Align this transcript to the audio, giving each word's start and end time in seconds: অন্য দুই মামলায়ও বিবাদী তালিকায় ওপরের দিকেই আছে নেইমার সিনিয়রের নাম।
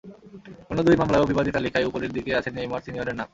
অন্য 0.69 0.79
দুই 0.87 0.95
মামলায়ও 0.97 1.29
বিবাদী 1.31 1.51
তালিকায় 1.53 1.87
ওপরের 1.89 2.11
দিকেই 2.13 2.37
আছে 2.39 2.49
নেইমার 2.51 2.83
সিনিয়রের 2.85 3.17
নাম। 3.19 3.29